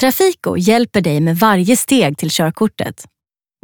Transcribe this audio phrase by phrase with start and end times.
[0.00, 3.06] Trafiko hjälper dig med varje steg till körkortet.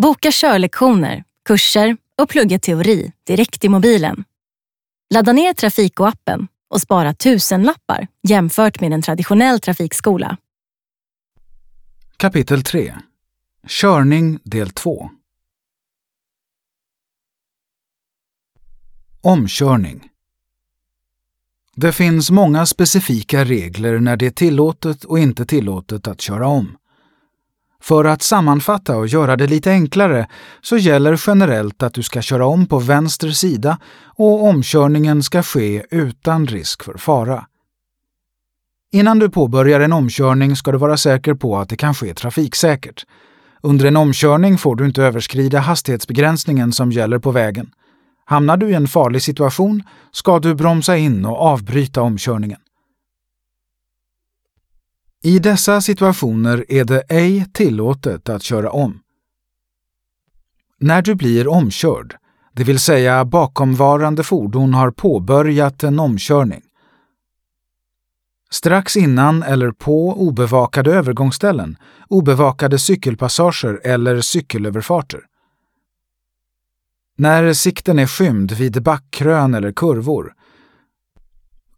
[0.02, 4.24] Boka körlektioner, kurser och plugga teori direkt i mobilen.
[5.14, 10.36] Ladda ner Trafiko-appen och spara tusenlappar jämfört med en traditionell trafikskola.
[12.16, 12.94] Kapitel 3
[13.68, 15.10] Körning del 2
[19.20, 20.10] Omkörning
[21.76, 26.76] det finns många specifika regler när det är tillåtet och inte tillåtet att köra om.
[27.82, 30.28] För att sammanfatta och göra det lite enklare
[30.62, 33.78] så gäller generellt att du ska köra om på vänster sida
[34.16, 37.46] och omkörningen ska ske utan risk för fara.
[38.92, 43.06] Innan du påbörjar en omkörning ska du vara säker på att det kan ske trafiksäkert.
[43.62, 47.70] Under en omkörning får du inte överskrida hastighetsbegränsningen som gäller på vägen.
[48.24, 52.60] Hamnar du i en farlig situation ska du bromsa in och avbryta omkörningen.
[55.22, 59.00] I dessa situationer är det ej tillåtet att köra om.
[60.78, 62.16] När du blir omkörd,
[62.52, 66.62] det vill säga bakomvarande fordon har påbörjat en omkörning.
[68.50, 71.76] Strax innan eller på obevakade övergångsställen,
[72.08, 75.20] obevakade cykelpassager eller cykelöverfarter.
[77.16, 80.32] När sikten är skymd vid backkrön eller kurvor.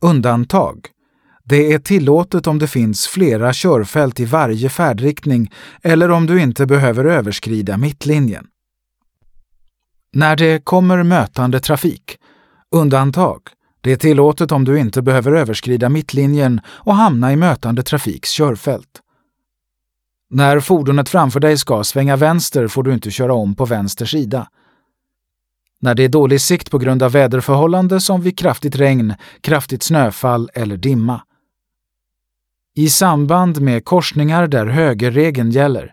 [0.01, 0.91] Undantag
[1.49, 6.67] det är tillåtet om det finns flera körfält i varje färdriktning eller om du inte
[6.67, 8.47] behöver överskrida mittlinjen.
[10.13, 12.19] När det kommer mötande trafik.
[12.71, 13.41] Undantag.
[13.81, 19.01] Det är tillåtet om du inte behöver överskrida mittlinjen och hamna i mötande trafiks körfält.
[20.31, 24.49] När fordonet framför dig ska svänga vänster får du inte köra om på vänster sida.
[25.87, 30.51] När det är dålig sikt på grund av väderförhållande som vid kraftigt regn, kraftigt snöfall
[30.55, 31.21] eller dimma
[32.77, 35.93] i samband med korsningar där högerregeln gäller.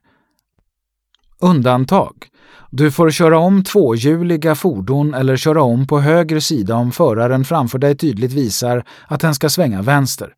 [1.40, 2.28] Undantag.
[2.70, 7.78] Du får köra om tvåhjuliga fordon eller köra om på höger sida om föraren framför
[7.78, 10.34] dig tydligt visar att den ska svänga vänster.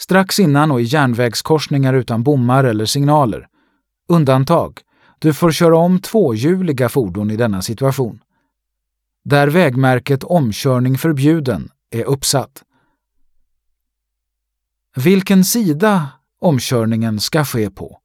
[0.00, 3.46] Strax innan och i järnvägskorsningar utan bommar eller signaler.
[4.08, 4.80] Undantag.
[5.18, 8.20] Du får köra om tvåhjuliga fordon i denna situation.
[9.30, 12.62] Där vägmärket Omkörning förbjuden är uppsatt.
[14.96, 16.08] Vilken sida
[16.40, 17.98] omkörningen ska ske på.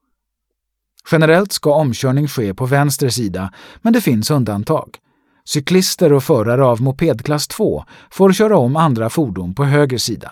[1.12, 4.98] Generellt ska omkörning ske på vänster sida, men det finns undantag.
[5.46, 10.32] Cyklister och förare av mopedklass 2 får köra om andra fordon på höger sida.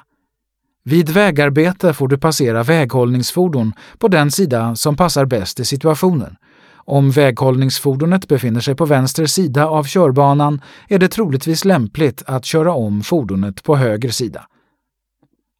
[0.83, 6.37] Vid vägarbete får du passera väghållningsfordon på den sida som passar bäst i situationen.
[6.85, 12.73] Om väghållningsfordonet befinner sig på vänster sida av körbanan är det troligtvis lämpligt att köra
[12.73, 14.47] om fordonet på höger sida.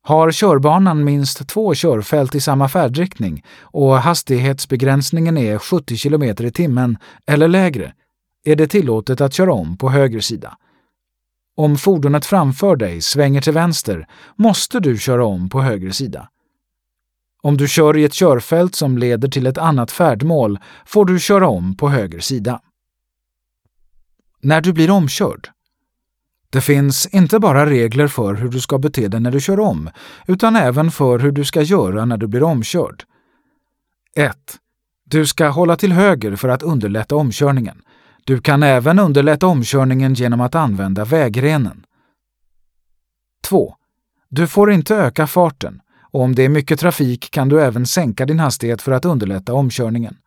[0.04, 6.98] Har körbanan minst två körfält i samma färdriktning och hastighetsbegränsningen är 70 km i timmen
[7.28, 7.94] eller lägre
[8.46, 10.58] är det tillåtet att köra om på höger sida.
[11.56, 16.30] Om fordonet framför dig svänger till vänster måste du köra om på höger sida.
[17.41, 21.47] Om du kör i ett körfält som leder till ett annat färdmål får du köra
[21.47, 22.62] om på höger sida.
[24.41, 25.50] När du blir omkörd
[26.51, 29.90] det finns inte bara regler för hur du ska bete dig när du kör om,
[30.28, 33.03] utan även för hur du ska göra när du blir omkörd.
[34.16, 34.38] 1.
[35.06, 37.81] Du ska hålla till höger för att underlätta omkörningen.
[38.24, 41.85] Du kan även underlätta omkörningen genom att använda vägrenen.
[43.44, 43.75] 2.
[44.30, 45.81] Du får inte öka farten
[46.12, 49.54] och om det är mycket trafik kan du även sänka din hastighet för att underlätta
[49.54, 50.18] omkörningen.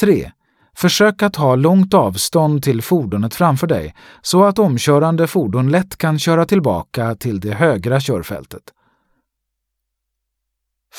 [0.00, 0.32] 3.
[0.74, 6.18] Försök att ha långt avstånd till fordonet framför dig så att omkörande fordon lätt kan
[6.18, 8.62] köra tillbaka till det högra körfältet.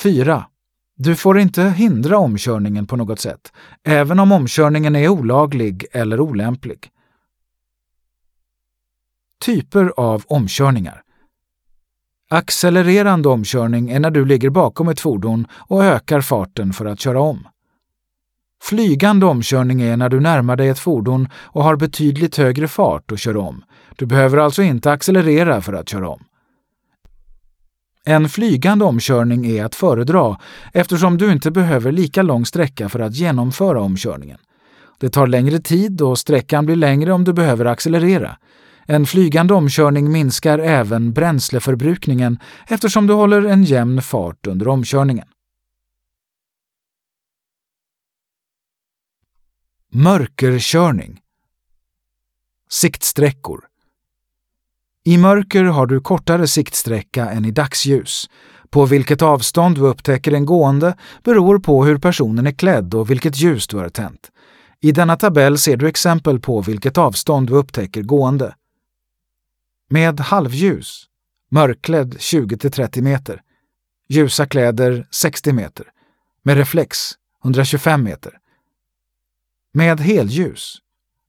[0.02, 0.46] 4.
[0.96, 3.52] Du får inte hindra omkörningen på något sätt,
[3.82, 6.90] även om omkörningen är olaglig eller olämplig.
[9.40, 11.03] Typer av omkörningar
[12.30, 17.20] Accelererande omkörning är när du ligger bakom ett fordon och ökar farten för att köra
[17.20, 17.48] om.
[18.62, 23.18] Flygande omkörning är när du närmar dig ett fordon och har betydligt högre fart och
[23.18, 23.64] kör om.
[23.96, 26.24] Du behöver alltså inte accelerera för att köra om.
[28.04, 30.38] En flygande omkörning är att föredra
[30.72, 34.38] eftersom du inte behöver lika lång sträcka för att genomföra omkörningen.
[34.98, 38.36] Det tar längre tid och sträckan blir längre om du behöver accelerera.
[38.86, 45.26] En flygande omkörning minskar även bränsleförbrukningen eftersom du håller en jämn fart under omkörningen.
[49.92, 51.20] Mörkerkörning
[52.70, 53.64] Siktsträckor
[55.04, 58.30] I mörker har du kortare siktsträcka än i dagsljus.
[58.70, 63.36] På vilket avstånd du upptäcker en gående beror på hur personen är klädd och vilket
[63.36, 64.30] ljus du har tänt.
[64.80, 68.54] I denna tabell ser du exempel på vilket avstånd du upptäcker gående.
[69.94, 71.06] Med halvljus,
[71.50, 73.40] mörkklädd 20-30 meter,
[74.08, 75.86] ljusa kläder 60 meter,
[76.42, 76.98] med reflex
[77.44, 78.38] 125 meter.
[79.74, 80.78] Med helljus,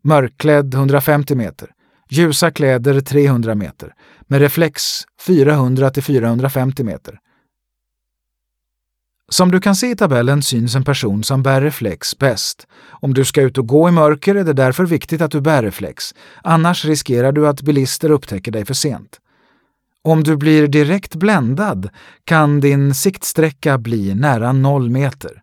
[0.04, 1.72] mörkklädd 150 meter,
[2.10, 3.94] ljusa kläder 300 meter,
[4.28, 4.84] med reflex
[5.28, 7.20] 400-450 meter.
[9.30, 12.68] Som du kan se i tabellen syns en person som bär reflex bäst.
[12.90, 15.64] Om du ska ut och gå i mörker är det därför viktigt att du bär
[15.64, 16.14] reflex,
[16.44, 19.20] annars riskerar du att bilister upptäcker dig för sent.
[20.04, 21.90] Om du blir direkt bländad
[22.24, 25.42] kan din siktsträcka bli nära noll meter.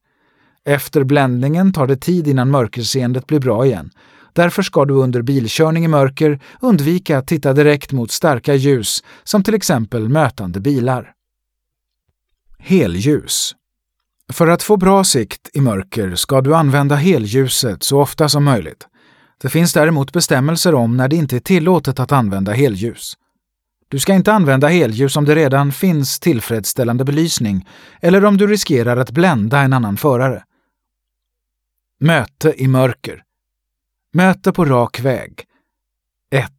[0.64, 3.90] Efter bländningen tar det tid innan mörkerseendet blir bra igen.
[4.32, 9.42] Därför ska du under bilkörning i mörker undvika att titta direkt mot starka ljus, som
[9.42, 11.12] till exempel mötande bilar.
[12.58, 13.54] Helljus
[14.32, 18.86] för att få bra sikt i mörker ska du använda helljuset så ofta som möjligt.
[19.40, 23.14] Det finns däremot bestämmelser om när det inte är tillåtet att använda helljus.
[23.88, 27.68] Du ska inte använda helljus om det redan finns tillfredsställande belysning
[28.00, 30.44] eller om du riskerar att blända en annan förare.
[32.00, 33.22] Möte i mörker.
[34.12, 35.44] Möte på rak väg.
[36.30, 36.50] 1.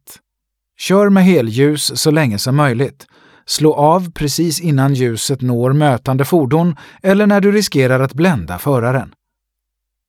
[0.78, 3.06] Kör med helljus så länge som möjligt.
[3.46, 9.14] Slå av precis innan ljuset når mötande fordon eller när du riskerar att blända föraren.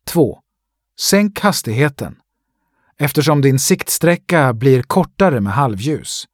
[0.08, 0.40] 2.
[1.00, 2.16] Sänk hastigheten
[2.98, 6.26] eftersom din siktsträcka blir kortare med halvljus.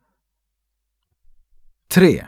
[1.91, 2.25] 3.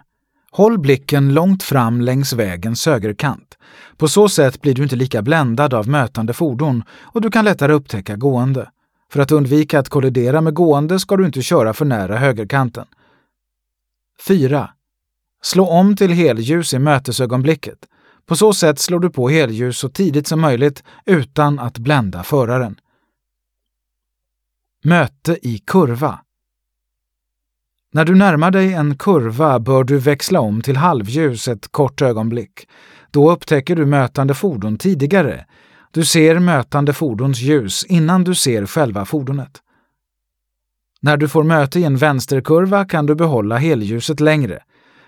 [0.51, 3.57] Håll blicken långt fram längs vägens högerkant.
[3.97, 7.73] På så sätt blir du inte lika bländad av mötande fordon och du kan lättare
[7.73, 8.69] upptäcka gående.
[9.11, 12.85] För att undvika att kollidera med gående ska du inte köra för nära högerkanten.
[14.27, 14.69] 4.
[15.43, 17.79] Slå om till helljus i mötesögonblicket.
[18.25, 22.79] På så sätt slår du på helljus så tidigt som möjligt utan att blända föraren.
[24.83, 26.19] Möte i kurva
[27.95, 32.67] när du närmar dig en kurva bör du växla om till halvljus ett kort ögonblick.
[33.11, 35.45] Då upptäcker du mötande fordon tidigare.
[35.91, 39.61] Du ser mötande fordons ljus innan du ser själva fordonet.
[41.03, 44.63] När du får möte i en vänsterkurva kan du behålla helljuset längre.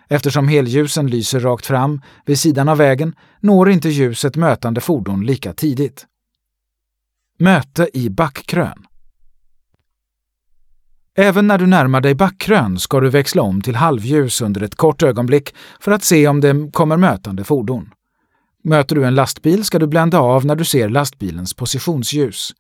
[0.08, 5.54] Eftersom helljusen lyser rakt fram vid sidan av vägen når inte ljuset mötande fordon lika
[5.54, 6.06] tidigt.
[7.40, 8.86] Möte i backkrön
[11.18, 15.04] Även när du närmar dig backkrön ska du växla om till halvljus under ett kort
[15.04, 17.94] ögonblick för att se om det kommer mötande fordon.
[18.64, 22.52] Möter du en lastbil ska du blända av när du ser lastbilens positionsljus.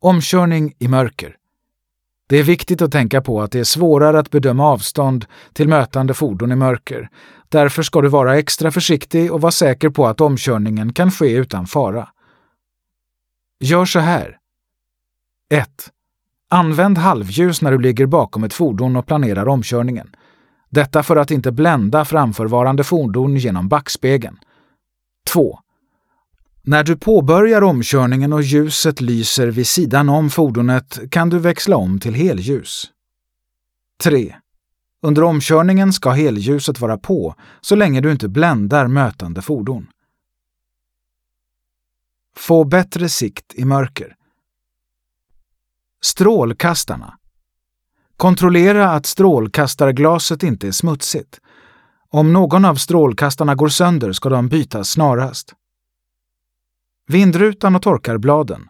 [0.00, 1.36] Omkörning i mörker.
[2.32, 6.14] Det är viktigt att tänka på att det är svårare att bedöma avstånd till mötande
[6.14, 7.10] fordon i mörker.
[7.48, 11.66] Därför ska du vara extra försiktig och vara säker på att omkörningen kan ske utan
[11.66, 12.08] fara.
[13.60, 14.38] Gör så här.
[15.50, 15.68] 1.
[16.50, 20.16] Använd halvljus när du ligger bakom ett fordon och planerar omkörningen.
[20.70, 24.38] Detta för att inte blända framförvarande fordon genom backspegeln.
[25.32, 25.58] 2.
[26.64, 32.00] När du påbörjar omkörningen och ljuset lyser vid sidan om fordonet kan du växla om
[32.00, 32.90] till helljus.
[34.02, 34.36] 3.
[35.02, 39.86] Under omkörningen ska helljuset vara på så länge du inte bländar mötande fordon.
[42.36, 44.16] Få bättre sikt i mörker.
[46.02, 47.18] Strålkastarna.
[48.16, 51.40] Kontrollera att strålkastarglaset inte är smutsigt.
[52.08, 55.54] Om någon av strålkastarna går sönder ska de bytas snarast.
[57.08, 58.68] Vindrutan och torkarbladen.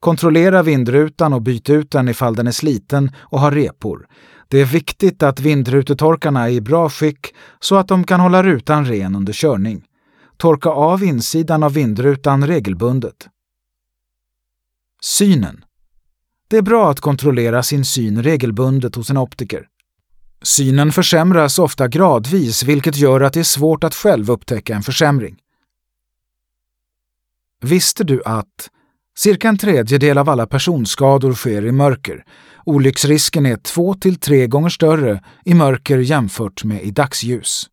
[0.00, 4.06] Kontrollera vindrutan och byt ut den ifall den är sliten och har repor.
[4.48, 8.84] Det är viktigt att vindrutetorkarna är i bra skick så att de kan hålla rutan
[8.84, 9.84] ren under körning.
[10.36, 13.28] Torka av insidan av vindrutan regelbundet.
[15.02, 15.64] Synen.
[16.48, 19.66] Det är bra att kontrollera sin syn regelbundet hos en optiker.
[20.42, 25.36] Synen försämras ofta gradvis vilket gör att det är svårt att själv upptäcka en försämring.
[27.60, 28.70] Visste du att
[29.18, 32.24] cirka en tredjedel av alla personskador sker i mörker?
[32.64, 37.66] Olycksrisken är två till tre gånger större i mörker jämfört med i dagsljus.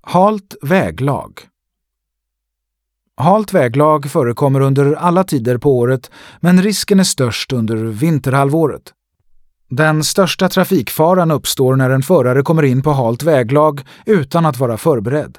[0.00, 1.40] Halt väglag
[3.16, 8.82] Halt väglag förekommer under alla tider på året, men risken är störst under vinterhalvåret.
[9.68, 14.76] Den största trafikfaran uppstår när en förare kommer in på halt väglag utan att vara
[14.76, 15.38] förberedd.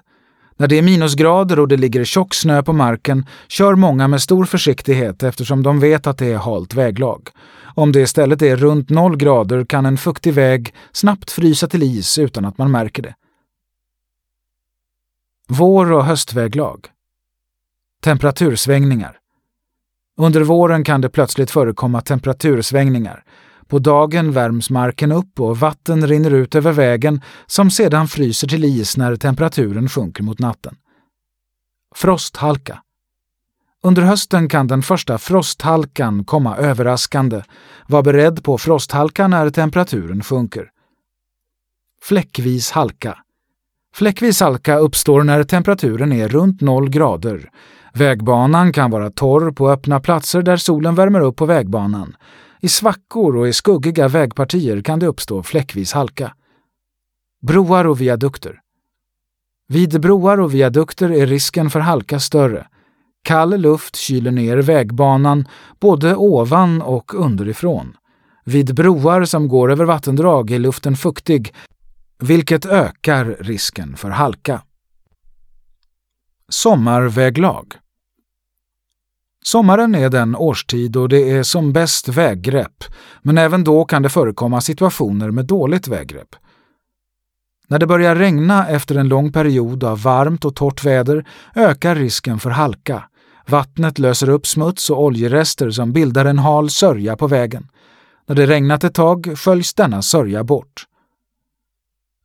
[0.58, 4.46] När det är minusgrader och det ligger tjock snö på marken kör många med stor
[4.46, 7.30] försiktighet eftersom de vet att det är halt väglag.
[7.76, 12.18] Om det istället är runt noll grader kan en fuktig väg snabbt frysa till is
[12.18, 13.16] utan att man märker det.
[15.48, 16.88] Vår och höstväglag.
[18.04, 19.20] Temperatursvängningar.
[20.18, 23.24] Under våren kan det plötsligt förekomma temperatursvängningar.
[23.68, 28.64] På dagen värms marken upp och vatten rinner ut över vägen som sedan fryser till
[28.64, 30.76] is när temperaturen sjunker mot natten.
[31.96, 32.80] Frosthalka.
[33.84, 37.42] Under hösten kan den första frosthalkan komma överraskande.
[37.88, 40.70] Var beredd på frosthalka när temperaturen sjunker.
[42.02, 43.18] Fläckvis halka.
[43.96, 47.50] Fläckvis halka uppstår när temperaturen är runt 0 grader.
[47.94, 52.16] Vägbanan kan vara torr på öppna platser där solen värmer upp på vägbanan.
[52.64, 56.36] I svackor och i skuggiga vägpartier kan det uppstå fläckvis halka.
[57.42, 58.62] Broar och viadukter.
[59.68, 62.68] Vid broar och viadukter är risken för halka större.
[63.24, 65.48] Kall luft kyler ner vägbanan
[65.80, 67.98] både ovan och underifrån.
[68.46, 71.54] Vid broar som går över vattendrag är luften fuktig,
[72.20, 74.62] vilket ökar risken för halka.
[76.50, 77.74] Sommarväglag
[79.44, 82.84] Sommaren är den årstid då det är som bäst väggrepp,
[83.22, 86.36] men även då kan det förekomma situationer med dåligt väggrepp.
[87.68, 92.40] När det börjar regna efter en lång period av varmt och torrt väder ökar risken
[92.40, 93.04] för halka.
[93.48, 97.68] Vattnet löser upp smuts och oljerester som bildar en hal sörja på vägen.
[98.28, 100.86] När det regnat ett tag sköljs denna sörja bort.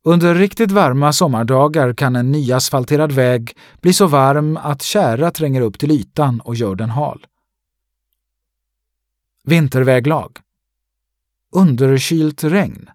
[0.09, 5.79] Under riktigt varma sommardagar kan en nyasfalterad väg bli så varm att kära tränger upp
[5.79, 7.27] till ytan och gör den hal.
[9.45, 10.39] Vinterväglag
[11.53, 12.91] Underkylt regn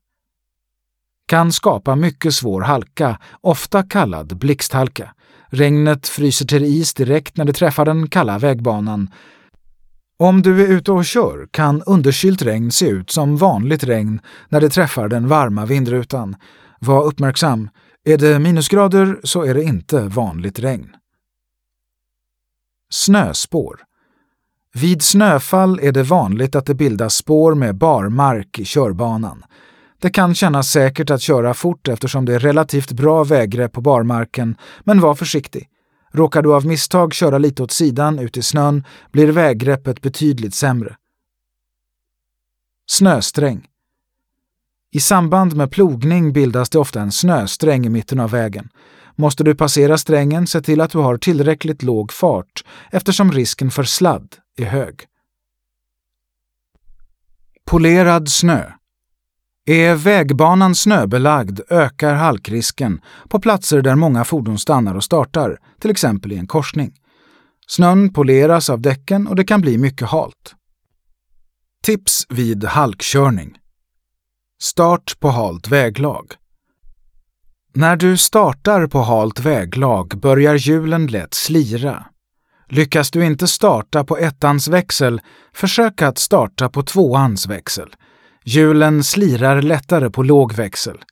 [1.26, 5.14] kan skapa mycket svår halka, ofta kallad blixthalka.
[5.48, 9.10] Regnet fryser till is direkt när det träffar den kalla vägbanan.
[10.18, 14.62] Om du är ute och kör kan underkylt regn se ut som vanligt regn när
[14.62, 16.36] det träffar den varma vindrutan.
[16.86, 17.70] Var uppmärksam.
[18.04, 20.96] Är det minusgrader så är det inte vanligt regn.
[22.90, 23.84] Snöspår.
[24.74, 29.44] Vid snöfall är det vanligt att det bildas spår med barmark i körbanan.
[30.00, 34.56] Det kan kännas säkert att köra fort eftersom det är relativt bra väggrepp på barmarken,
[34.84, 35.70] men var försiktig.
[36.12, 40.96] Råkar du av misstag köra lite åt sidan ut i snön blir väggreppet betydligt sämre.
[42.86, 43.68] Snösträng.
[44.96, 48.70] I samband med plogning bildas det ofta en snösträng i mitten av vägen.
[49.16, 53.84] Måste du passera strängen, se till att du har tillräckligt låg fart eftersom risken för
[53.84, 55.02] sladd är hög.
[57.66, 58.72] Polerad snö.
[59.66, 66.32] Är vägbanan snöbelagd ökar halkrisken på platser där många fordon stannar och startar, till exempel
[66.32, 66.94] i en korsning.
[67.68, 70.56] Snön poleras av däcken och det kan bli mycket halt.
[71.84, 73.58] Tips vid halkkörning.
[74.62, 76.34] Start på halt väglag.
[77.74, 82.06] När du startar på halt väglag börjar hjulen lätt slira.
[82.70, 85.22] Lyckas du inte starta på ettans växel,
[85.54, 87.96] försök att starta på tvåans växel.
[88.44, 91.04] Hjulen slirar lättare på låg växel.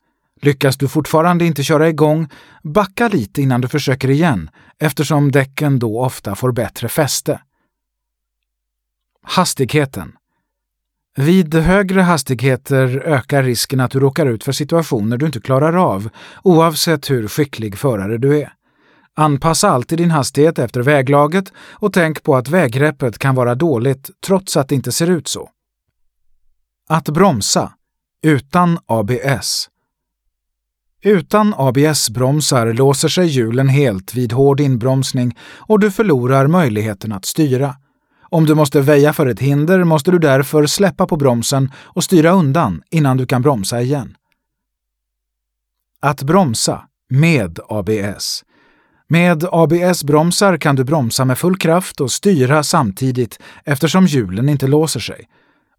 [0.42, 2.28] Lyckas du fortfarande inte köra igång,
[2.62, 7.40] backa lite innan du försöker igen eftersom däcken då ofta får bättre fäste.
[9.22, 10.12] Hastigheten.
[11.16, 16.08] Vid högre hastigheter ökar risken att du råkar ut för situationer du inte klarar av,
[16.42, 18.52] oavsett hur skicklig förare du är.
[19.14, 24.56] Anpassa alltid din hastighet efter väglaget och tänk på att väggreppet kan vara dåligt trots
[24.56, 25.50] att det inte ser ut så.
[26.88, 27.72] Att bromsa
[28.22, 29.68] utan ABS.
[31.04, 37.76] Utan ABS-bromsar låser sig hjulen helt vid hård inbromsning och du förlorar möjligheten att styra.
[38.32, 42.30] Om du måste väja för ett hinder måste du därför släppa på bromsen och styra
[42.30, 44.16] undan innan du kan bromsa igen.
[46.00, 48.44] Att bromsa med ABS.
[49.08, 55.00] Med ABS-bromsar kan du bromsa med full kraft och styra samtidigt eftersom hjulen inte låser
[55.00, 55.28] sig.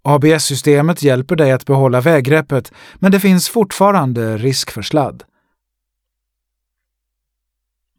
[0.02, 5.24] ABS-systemet hjälper dig att behålla väggreppet, men det finns fortfarande risk för sladd.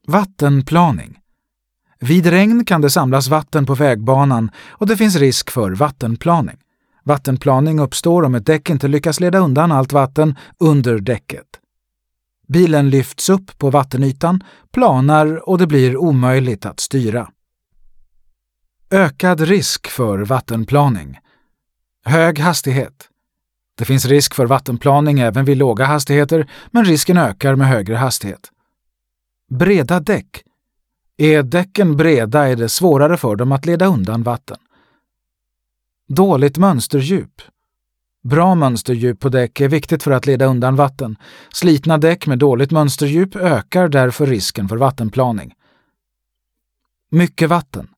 [0.06, 1.18] Vattenplaning.
[2.04, 6.56] Vid regn kan det samlas vatten på vägbanan och det finns risk för vattenplaning.
[7.02, 11.46] Vattenplaning uppstår om ett däck inte lyckas leda undan allt vatten under däcket.
[12.48, 17.28] Bilen lyfts upp på vattenytan, planar och det blir omöjligt att styra.
[18.90, 21.18] Ökad risk för vattenplaning.
[22.04, 23.08] Hög hastighet.
[23.78, 28.50] Det finns risk för vattenplaning även vid låga hastigheter, men risken ökar med högre hastighet.
[29.50, 30.44] Breda däck.
[31.16, 34.56] Är däcken breda är det svårare för dem att leda undan vatten.
[36.08, 37.42] Dåligt mönsterdjup.
[38.22, 41.16] Bra mönsterdjup på däck är viktigt för att leda undan vatten.
[41.52, 45.54] Slitna däck med dåligt mönsterdjup ökar därför risken för vattenplaning.
[47.10, 47.88] Mycket vatten.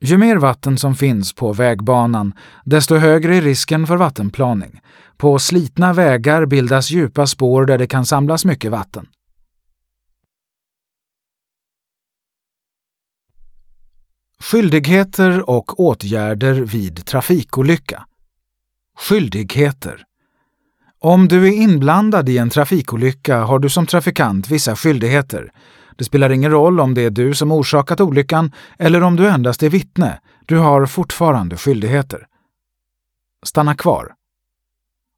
[0.00, 4.80] Ju mer vatten som finns på vägbanan, desto högre är risken för vattenplaning.
[5.16, 9.06] På slitna vägar bildas djupa spår där det kan samlas mycket vatten.
[14.50, 18.04] Skyldigheter och åtgärder vid trafikolycka.
[18.98, 20.04] Skyldigheter.
[21.00, 25.52] Om du är inblandad i en trafikolycka har du som trafikant vissa skyldigheter.
[25.96, 29.62] Det spelar ingen roll om det är du som orsakat olyckan eller om du endast
[29.62, 30.20] är vittne.
[30.46, 32.26] Du har fortfarande skyldigheter.
[33.46, 34.14] Stanna kvar.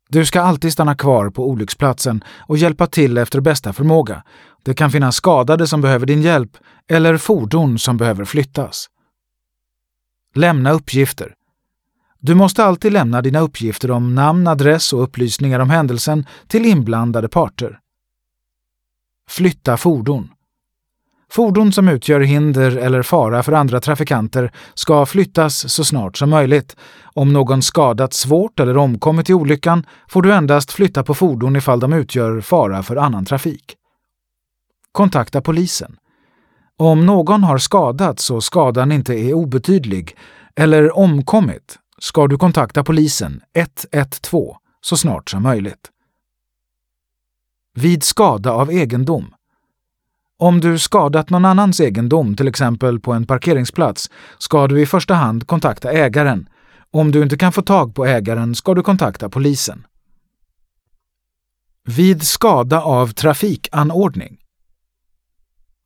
[0.08, 4.22] Du ska alltid stanna kvar på olycksplatsen och hjälpa till efter bästa förmåga.
[4.62, 6.56] Det kan finnas skadade som behöver din hjälp
[6.90, 8.88] eller fordon som behöver flyttas.
[10.34, 11.34] Lämna uppgifter.
[12.20, 17.28] Du måste alltid lämna dina uppgifter om namn, adress och upplysningar om händelsen till inblandade
[17.28, 17.78] parter.
[19.28, 20.30] Flytta fordon.
[21.30, 26.76] Fordon som utgör hinder eller fara för andra trafikanter ska flyttas så snart som möjligt.
[27.02, 31.80] Om någon skadats svårt eller omkommit i olyckan får du endast flytta på fordon ifall
[31.80, 33.76] de utgör fara för annan trafik.
[34.92, 35.96] Kontakta polisen.
[36.80, 40.16] Om någon har skadats och skadan inte är obetydlig
[40.56, 45.90] eller omkommit ska du kontakta polisen 112 så snart som möjligt.
[47.74, 49.34] Vid skada av egendom.
[50.38, 55.14] Om du skadat någon annans egendom, till exempel på en parkeringsplats, ska du i första
[55.14, 56.48] hand kontakta ägaren.
[56.90, 59.86] Om du inte kan få tag på ägaren ska du kontakta polisen.
[61.84, 64.38] Vid skada av trafikanordning.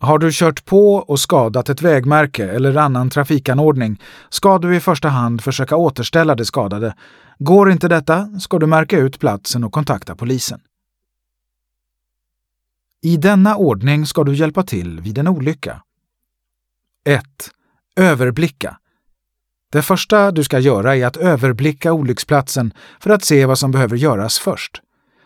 [0.03, 5.09] Har du kört på och skadat ett vägmärke eller annan trafikanordning ska du i första
[5.09, 6.95] hand försöka återställa det skadade.
[7.39, 10.61] Går inte detta ska du märka ut platsen och kontakta polisen.
[13.03, 15.83] I denna ordning ska du hjälpa till vid en olycka.
[17.05, 17.25] 1.
[17.97, 18.79] Överblicka.
[19.73, 23.97] Det första du ska göra är att överblicka olycksplatsen för att se vad som behöver
[23.97, 24.83] göras först.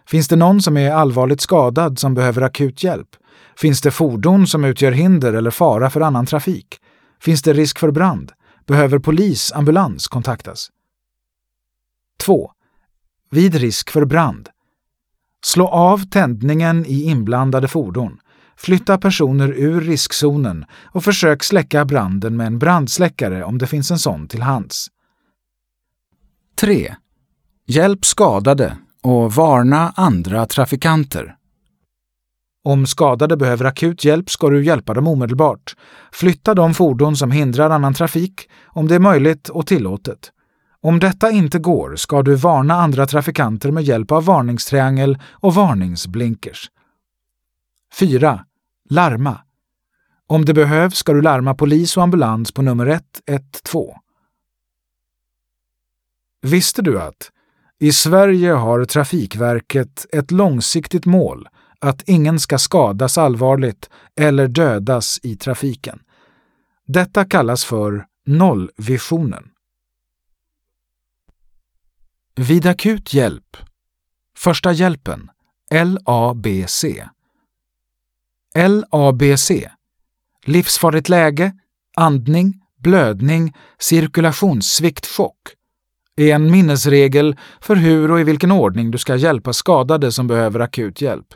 [0.06, 3.08] Finns det någon som är allvarligt skadad som behöver akut hjälp?
[3.56, 6.80] Finns det fordon som utgör hinder eller fara för annan trafik?
[7.20, 8.32] Finns det risk för brand?
[8.66, 10.70] Behöver polis, ambulans kontaktas?
[12.18, 12.50] 2.
[13.30, 14.48] Vid risk för brand.
[15.44, 18.18] Slå av tändningen i inblandade fordon.
[18.56, 23.98] Flytta personer ur riskzonen och försök släcka branden med en brandsläckare om det finns en
[23.98, 24.88] sån till hands.
[26.60, 26.96] 3.
[27.66, 31.36] Hjälp skadade och varna andra trafikanter.
[32.66, 35.76] Om skadade behöver akut hjälp ska du hjälpa dem omedelbart.
[36.12, 40.32] Flytta de fordon som hindrar annan trafik om det är möjligt och tillåtet.
[40.80, 46.70] Om detta inte går ska du varna andra trafikanter med hjälp av varningstriangel och varningsblinkers.
[47.98, 48.44] 4.
[48.90, 49.40] Larma.
[50.26, 53.90] Om det behövs ska du larma polis och ambulans på nummer 112.
[56.42, 57.30] Visste du att
[57.78, 61.48] i Sverige har Trafikverket ett långsiktigt mål
[61.78, 66.00] att ingen ska skadas allvarligt eller dödas i trafiken.
[66.86, 69.50] Detta kallas för nollvisionen.
[72.34, 73.56] Vid akut hjälp
[74.36, 75.30] Första hjälpen
[75.70, 76.84] LABC
[78.54, 79.50] LABC
[80.44, 81.52] Livsfarligt läge,
[81.96, 85.38] andning, blödning, cirkulationssvikt, chock
[86.16, 90.60] är en minnesregel för hur och i vilken ordning du ska hjälpa skadade som behöver
[90.60, 91.34] akut hjälp.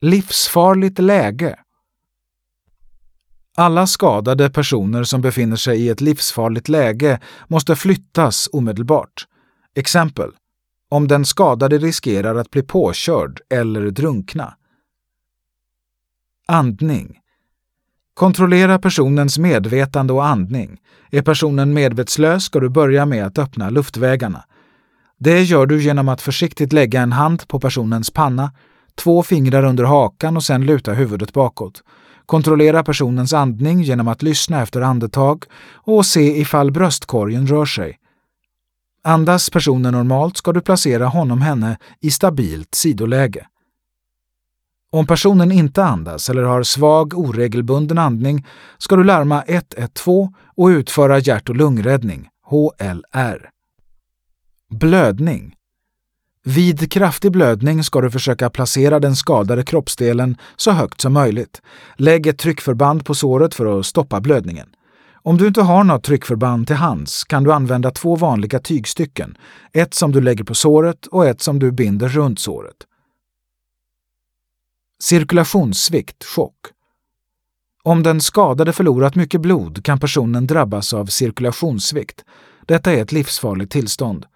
[0.00, 1.58] Livsfarligt läge.
[3.56, 9.26] Alla skadade personer som befinner sig i ett livsfarligt läge måste flyttas omedelbart.
[9.74, 10.30] Exempel.
[10.88, 14.56] Om den skadade riskerar att bli påkörd eller drunkna.
[16.48, 17.18] Andning.
[18.14, 20.80] Kontrollera personens medvetande och andning.
[21.10, 24.44] Är personen medvetslös ska du börja med att öppna luftvägarna.
[25.18, 28.52] Det gör du genom att försiktigt lägga en hand på personens panna
[28.96, 31.82] två fingrar under hakan och sen luta huvudet bakåt.
[32.26, 37.98] Kontrollera personens andning genom att lyssna efter andetag och se ifall bröstkorgen rör sig.
[39.04, 43.46] Andas personen normalt ska du placera honom/henne i stabilt sidoläge.
[44.90, 48.46] Om personen inte andas eller har svag oregelbunden andning
[48.78, 53.50] ska du larma 112 och utföra hjärt och lungräddning, HLR.
[54.70, 55.54] Blödning
[56.48, 61.62] vid kraftig blödning ska du försöka placera den skadade kroppsdelen så högt som möjligt.
[61.96, 64.68] Lägg ett tryckförband på såret för att stoppa blödningen.
[65.12, 69.36] Om du inte har något tryckförband till hands kan du använda två vanliga tygstycken,
[69.72, 72.76] ett som du lägger på såret och ett som du binder runt såret.
[75.02, 76.66] Cirkulationssvikt, chock.
[77.82, 82.24] Om den skadade förlorat mycket blod kan personen drabbas av cirkulationssvikt.
[82.66, 84.26] Detta är ett livsfarligt tillstånd.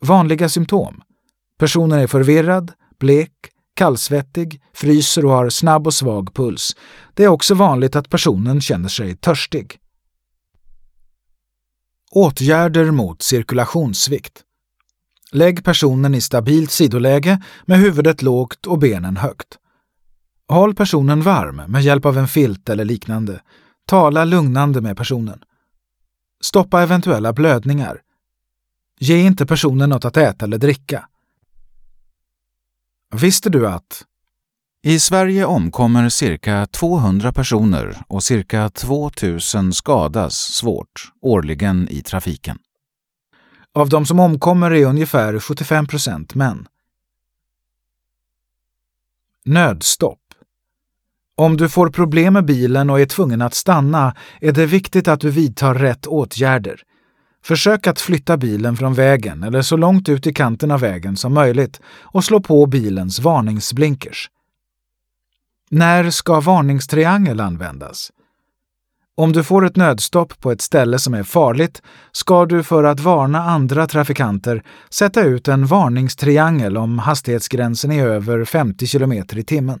[0.00, 1.02] Vanliga symptom.
[1.58, 3.32] Personen är förvirrad, blek,
[3.74, 6.76] kallsvettig, fryser och har snabb och svag puls.
[7.14, 9.78] Det är också vanligt att personen känner sig törstig.
[12.10, 14.44] Åtgärder mot cirkulationssvikt.
[15.32, 19.58] Lägg personen i stabilt sidoläge med huvudet lågt och benen högt.
[20.48, 23.40] Håll personen varm med hjälp av en filt eller liknande.
[23.86, 25.40] Tala lugnande med personen.
[26.40, 28.00] Stoppa eventuella blödningar.
[28.98, 31.08] Ge inte personen något att äta eller dricka.
[33.14, 34.04] Visste du att
[34.82, 42.58] i Sverige omkommer cirka 200 personer och cirka 2000 skadas svårt årligen i trafiken.
[43.74, 46.66] Av de som omkommer är ungefär 75 procent män.
[49.44, 50.20] Nödstopp.
[51.34, 55.20] Om du får problem med bilen och är tvungen att stanna är det viktigt att
[55.20, 56.82] du vidtar rätt åtgärder.
[57.48, 61.34] Försök att flytta bilen från vägen eller så långt ut i kanten av vägen som
[61.34, 64.30] möjligt och slå på bilens varningsblinkers.
[65.70, 68.10] När ska varningstriangel användas?
[69.16, 71.82] Om du får ett nödstopp på ett ställe som är farligt
[72.12, 78.44] ska du för att varna andra trafikanter sätta ut en varningstriangel om hastighetsgränsen är över
[78.44, 79.80] 50 km i timmen.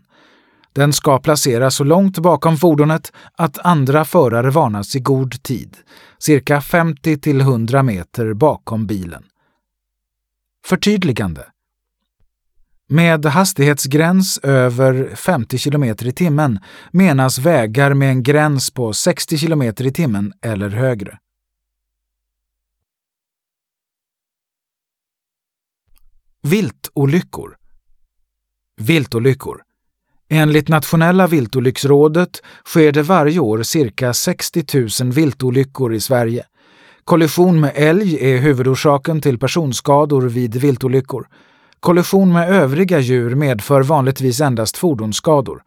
[0.72, 5.76] Den ska placeras så långt bakom fordonet att andra förare varnas i god tid,
[6.18, 9.24] cirka 50 till 100 meter bakom bilen.
[10.64, 11.46] Förtydligande.
[12.90, 16.60] Med hastighetsgräns över 50 km i timmen
[16.92, 21.18] menas vägar med en gräns på 60 km i timmen eller högre.
[26.42, 27.56] Viltolyckor
[28.76, 29.62] Viltolyckor
[30.30, 34.64] Enligt Nationella viltolycksrådet sker det varje år cirka 60
[35.02, 36.44] 000 viltolyckor i Sverige.
[37.04, 41.28] Kollision med älg är huvudorsaken till personskador vid viltolyckor.
[41.80, 45.62] Kollision med övriga djur medför vanligtvis endast fordonsskador.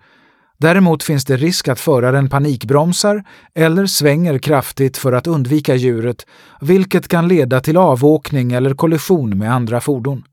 [0.58, 3.24] Däremot finns det risk att föraren panikbromsar
[3.56, 6.26] eller svänger kraftigt för att undvika djuret,
[6.60, 10.24] vilket kan leda till avåkning eller kollision med andra fordon.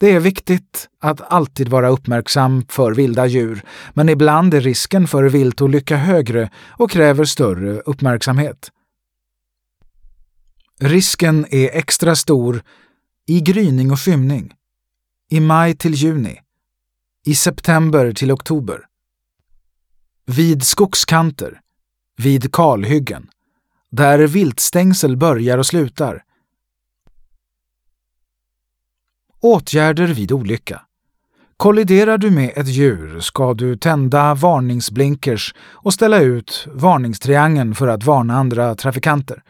[0.00, 3.62] Det är viktigt att alltid vara uppmärksam för vilda djur,
[3.94, 8.70] men ibland är risken för viltolycka högre och kräver större uppmärksamhet.
[10.80, 12.62] Risken är extra stor
[13.26, 14.54] i gryning och skymning,
[15.30, 16.40] i maj till juni,
[17.26, 18.80] i september till oktober,
[20.26, 21.60] vid skogskanter,
[22.16, 23.30] vid kalhyggen,
[23.90, 26.22] där viltstängsel börjar och slutar,
[29.40, 30.80] Åtgärder vid olycka.
[31.56, 38.04] Kolliderar du med ett djur ska du tända varningsblinkers och ställa ut varningstriangeln för att
[38.04, 39.42] varna andra trafikanter.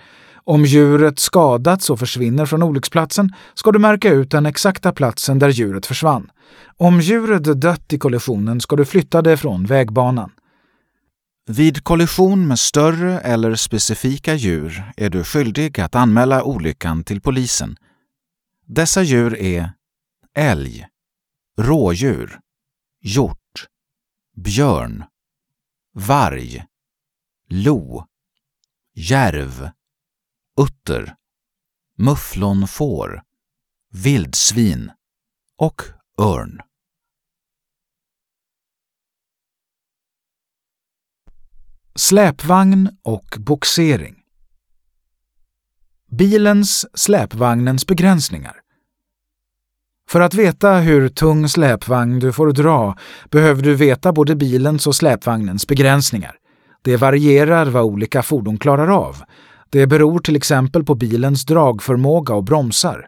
[0.45, 5.49] Om djuret skadats och försvinner från olycksplatsen ska du märka ut den exakta platsen där
[5.49, 6.31] djuret försvann.
[6.77, 10.31] Om djuret dött i kollisionen ska du flytta det från vägbanan.
[11.47, 17.77] Vid kollision med större eller specifika djur är du skyldig att anmäla olyckan till polisen.
[18.67, 19.71] Dessa djur är
[20.35, 20.89] älg,
[21.59, 22.41] rådjur,
[23.01, 23.69] hjort,
[24.37, 25.05] björn,
[25.93, 26.67] varg,
[27.49, 28.07] lo,
[28.95, 29.71] järv,
[30.61, 31.17] utter,
[31.97, 33.23] mufflonfår,
[33.91, 34.91] vildsvin
[35.57, 35.83] och
[36.21, 36.61] örn.
[41.95, 44.23] Släpvagn och boxering
[46.11, 48.61] Bilens, släpvagnens begränsningar
[50.09, 52.97] för att veta hur tung släpvagn du får dra
[53.31, 56.37] behöver du veta både bilens och släpvagnens begränsningar.
[56.83, 59.17] Det varierar vad olika fordon klarar av.
[59.71, 63.07] Det beror till exempel på bilens dragförmåga och bromsar.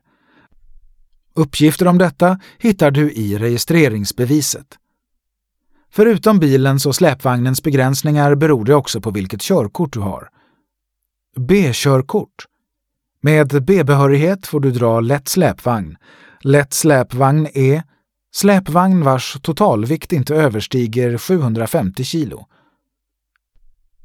[1.35, 4.67] Uppgifter om detta hittar du i registreringsbeviset.
[5.93, 10.29] Förutom bilens och släpvagnens begränsningar beror det också på vilket körkort du har.
[11.37, 12.47] B-körkort.
[13.23, 15.97] Med B-behörighet får du dra lätt släpvagn
[16.45, 17.83] Lätt släpvagn är
[18.35, 22.47] släpvagn vars totalvikt inte överstiger 750 kilo.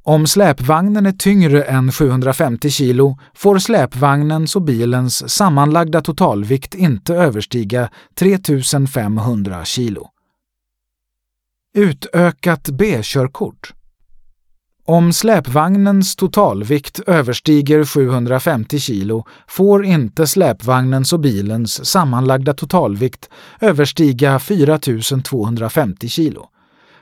[0.04, 7.90] Om släpvagnen är tyngre än 750 kilo får släpvagnens och bilens sammanlagda totalvikt inte överstiga
[8.16, 10.10] 3500 kilo.
[11.74, 13.74] Utökat B-körkort
[14.88, 23.30] om släpvagnens totalvikt överstiger 750 kilo får inte släpvagnens och bilens sammanlagda totalvikt
[23.62, 26.50] överstiga 4250 kilo.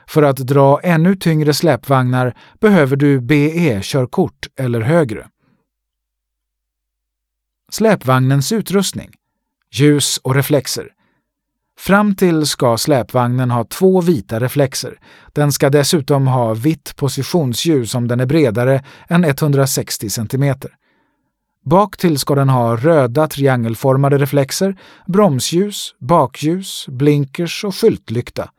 [0.06, 5.28] För att dra ännu tyngre släpvagnar behöver du BE-körkort eller högre.
[7.70, 9.10] Släpvagnens utrustning
[9.72, 10.93] Ljus och reflexer
[11.78, 14.98] Fram till ska släpvagnen ha två vita reflexer.
[15.32, 20.54] Den ska dessutom ha vitt positionsljus om den är bredare än 160 cm.
[21.64, 28.50] Bak till ska den ha röda triangelformade reflexer, bromsljus, bakljus, blinkers och skyltlykta.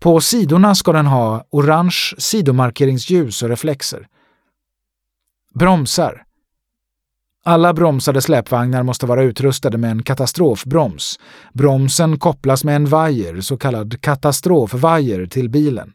[0.00, 4.06] På sidorna ska den ha orange sidomarkeringsljus och reflexer.
[5.54, 6.22] Bromsar
[7.44, 11.20] alla bromsade släpvagnar måste vara utrustade med en katastrofbroms.
[11.52, 15.92] Bromsen kopplas med en vajer, så kallad katastrofvajer, till bilen.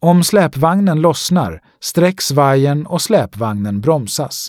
[0.00, 4.48] Om släpvagnen lossnar sträcks vajern och släpvagnen bromsas.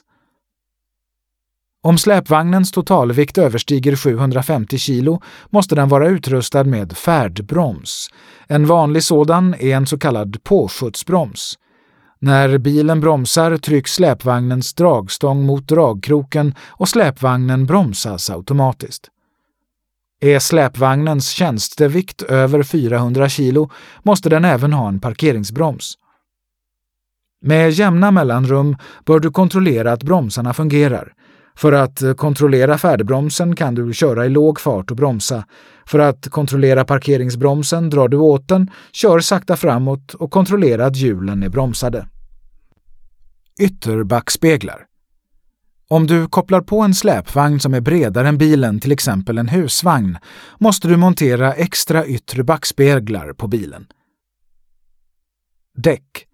[1.84, 8.08] Om släpvagnens totalvikt överstiger 750 kilo måste den vara utrustad med färdbroms.
[8.48, 11.58] En vanlig sådan är en så kallad påskjutsbroms.
[12.26, 19.08] När bilen bromsar trycks släpvagnens dragstång mot dragkroken och släpvagnen bromsas automatiskt.
[20.22, 23.70] Är släpvagnens tjänstevikt över 400 kilo
[24.04, 25.94] måste den även ha en parkeringsbroms.
[27.42, 31.14] Med jämna mellanrum bör du kontrollera att bromsarna fungerar.
[31.56, 35.46] För att kontrollera färdbromsen kan du köra i låg fart och bromsa.
[35.86, 41.44] För att kontrollera parkeringsbromsen drar du åt den, kör sakta framåt och kontrollera att hjulen
[41.44, 42.06] är bromsade.
[43.60, 44.86] Ytterbackspeglar.
[45.88, 50.18] Om du kopplar på en släpvagn som är bredare än bilen, till exempel en husvagn,
[50.58, 53.88] måste du montera extra yttre backspeglar på bilen.
[55.76, 56.28] Däck.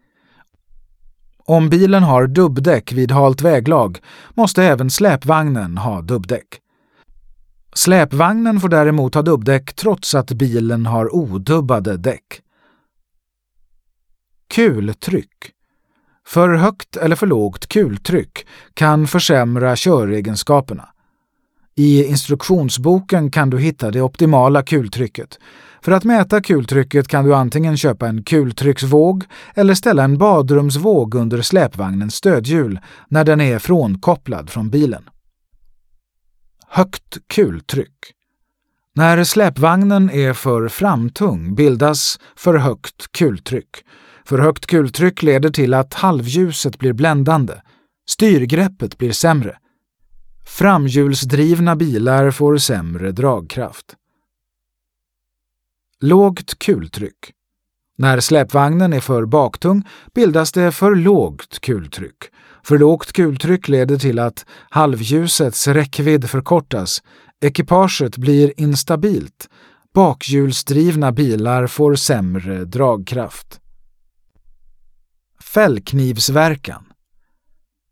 [1.46, 4.00] Om bilen har dubbdäck vid halt väglag
[4.34, 6.62] måste även släpvagnen ha dubbdäck.
[7.74, 12.42] Släpvagnen får däremot ha dubbdäck trots att bilen har odubbade däck.
[14.48, 15.54] Kultryck.
[16.30, 20.90] För högt eller för lågt kultryck kan försämra köregenskaperna.
[21.76, 25.40] I instruktionsboken kan du hitta det optimala kultrycket.
[25.82, 29.24] För att mäta kultrycket kan du antingen köpa en kultrycksvåg
[29.56, 35.04] eller ställa en badrumsvåg under släpvagnens stödhjul när den är frånkopplad från bilen.
[36.68, 38.14] Högt kultryck
[38.96, 43.84] När släpvagnen är för framtung bildas för högt kultryck
[44.30, 47.54] för högt kultryck leder till att halvljuset blir bländande.
[48.10, 49.58] Styrgreppet blir sämre.
[50.48, 53.96] Framhjulsdrivna bilar får sämre dragkraft.
[56.02, 57.34] Lågt kultryck.
[57.98, 62.24] När släpvagnen är för baktung bildas det för lågt kultryck.
[62.64, 67.04] För lågt kultryck leder till att halvljusets räckvidd förkortas,
[67.42, 69.50] ekipaget blir instabilt,
[69.94, 73.59] bakhjulsdrivna bilar får sämre dragkraft.
[75.54, 76.84] Fällknivsverkan.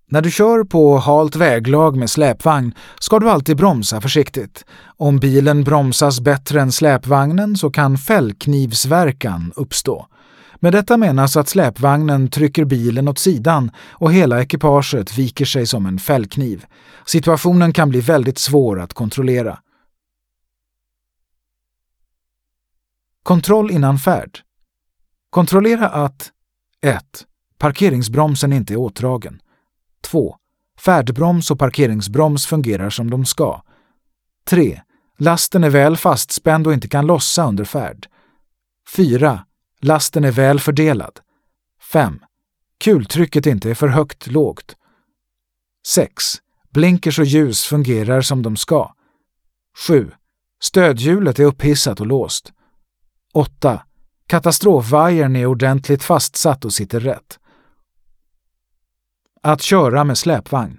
[0.09, 4.65] När du kör på halt väglag med släpvagn ska du alltid bromsa försiktigt.
[4.97, 10.07] Om bilen bromsas bättre än släpvagnen så kan fällknivsverkan uppstå.
[10.55, 15.85] Med detta menas att släpvagnen trycker bilen åt sidan och hela ekipaget viker sig som
[15.85, 16.65] en fällkniv.
[17.05, 19.59] Situationen kan bli väldigt svår att kontrollera.
[23.23, 24.39] Kontroll innan färd.
[25.29, 26.31] Kontrollera att
[26.81, 27.27] 1.
[27.57, 29.41] Parkeringsbromsen inte är åtdragen.
[30.01, 30.35] 2.
[30.79, 33.61] Färdbroms och parkeringsbroms fungerar som de ska.
[34.45, 34.81] 3.
[35.17, 38.07] Lasten är väl fastspänd och inte kan lossa under färd.
[38.95, 39.45] 4.
[39.81, 41.19] Lasten är väl fördelad.
[41.91, 42.19] 5.
[42.83, 44.75] Kultrycket inte är för högt lågt.
[45.87, 46.23] 6.
[46.73, 48.93] Blinkers och ljus fungerar som de ska.
[49.87, 50.11] 7.
[50.59, 52.53] Stödhjulet är upphissat och låst.
[53.33, 53.81] 8.
[54.27, 57.39] Katastrofvajern är ordentligt fastsatt och sitter rätt.
[59.47, 60.77] Att köra med släpvagn.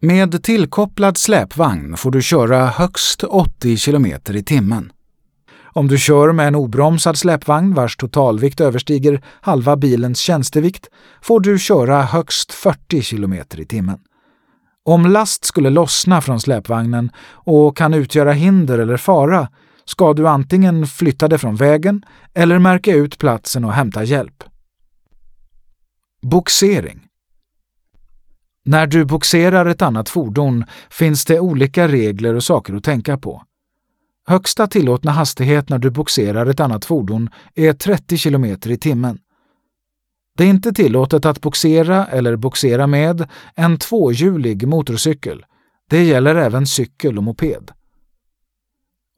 [0.00, 4.92] Med tillkopplad släpvagn får du köra högst 80 km i timmen.
[5.62, 10.88] Om du kör med en obromsad släpvagn vars totalvikt överstiger halva bilens tjänstevikt
[11.22, 13.98] får du köra högst 40 km i timmen.
[14.84, 19.48] Om last skulle lossna från släpvagnen och kan utgöra hinder eller fara
[19.84, 22.02] ska du antingen flytta det från vägen
[22.34, 24.44] eller märka ut platsen och hämta hjälp.
[26.22, 27.05] Boxering
[28.68, 33.42] när du boxerar ett annat fordon finns det olika regler och saker att tänka på.
[34.26, 39.18] Högsta tillåtna hastighet när du boxerar ett annat fordon är 30 km i timmen.
[40.38, 45.44] Det är inte tillåtet att boxera eller boxera med en tvåhjulig motorcykel.
[45.90, 47.70] Det gäller även cykel och moped.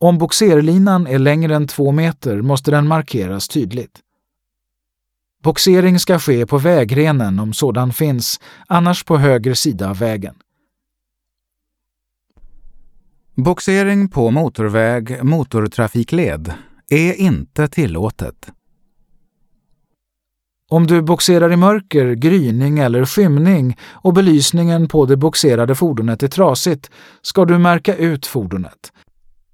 [0.01, 4.01] Om boxerlinan är längre än två meter måste den markeras tydligt.
[5.43, 10.35] Boxering ska ske på vägrenen om sådan finns, annars på höger sida av vägen.
[13.35, 16.53] Boxering på motorväg, motortrafikled
[16.91, 18.49] är inte tillåtet.
[20.71, 26.29] Om du boxerar i mörker, gryning eller skymning och belysningen på det boxerade fordonet är
[26.29, 26.91] trasigt
[27.23, 28.93] ska du märka ut fordonet.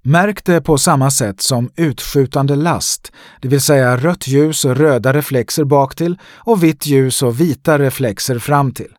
[0.07, 5.13] Märk det på samma sätt som utskjutande last, det vill säga rött ljus och röda
[5.13, 8.93] reflexer baktill och vitt ljus och vita reflexer framtill.